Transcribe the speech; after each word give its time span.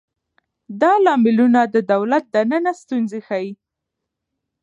دا 0.81 0.93
لاملونه 1.05 1.61
د 1.73 1.75
دولت 1.91 2.23
دننه 2.33 2.71
ستونزې 2.81 3.19
ښيي. 3.27 3.51